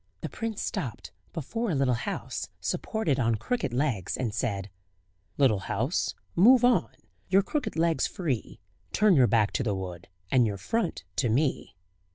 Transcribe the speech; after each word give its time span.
The 0.21 0.29
prince 0.29 0.63
stopped 0.63 1.11
before 1.31 1.69
a 1.69 1.75
little 1.75 1.93
house, 1.93 2.49
supported 2.59 3.19
on 3.19 3.35
crooked 3.35 3.71
legs, 3.71 4.17
and 4.17 4.33
said: 4.33 4.71
"Little 5.37 5.59
house, 5.59 6.15
move 6.35 6.65
On 6.65 6.89
your 7.29 7.43
crooked 7.43 7.75
legs 7.75 8.07
free: 8.07 8.59
Turn 8.93 9.15
your 9.15 9.27
back 9.27 9.51
to 9.51 9.61
the 9.63 9.75
wood, 9.75 10.07
And 10.31 10.47
your 10.47 10.57
front 10.57 11.03
to 11.17 11.29
me." 11.29 11.75